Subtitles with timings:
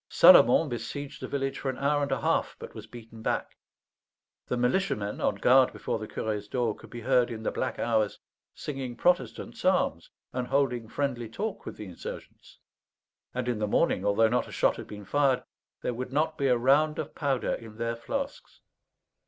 [0.09, 3.55] Salomon besieged the village for an hour and a half, but was beaten back.
[4.47, 8.17] The militiamen, on guard before the curé's door, could be heard, in the black hours,
[8.55, 12.57] singing Protestant psalms and holding friendly talk with the insurgents.
[13.35, 15.43] And in the morning, although not a shot had been fired,
[15.83, 18.61] there would not be a round of powder in their flasks.